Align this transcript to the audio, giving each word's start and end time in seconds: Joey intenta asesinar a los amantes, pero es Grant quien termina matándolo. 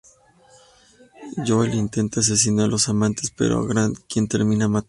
Joey 1.45 1.77
intenta 1.77 2.21
asesinar 2.21 2.65
a 2.65 2.69
los 2.69 2.89
amantes, 2.89 3.31
pero 3.37 3.61
es 3.61 3.67
Grant 3.67 3.99
quien 4.11 4.27
termina 4.27 4.67
matándolo. 4.67 4.79